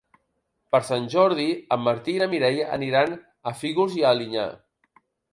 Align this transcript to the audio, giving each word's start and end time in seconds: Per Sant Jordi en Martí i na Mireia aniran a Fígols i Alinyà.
Per 0.75 0.79
Sant 0.85 1.03
Jordi 1.15 1.43
en 1.75 1.83
Martí 1.87 2.15
i 2.17 2.21
na 2.21 2.27
Mireia 2.31 2.69
aniran 2.77 3.13
a 3.51 3.53
Fígols 3.59 3.99
i 3.99 4.07
Alinyà. 4.13 4.47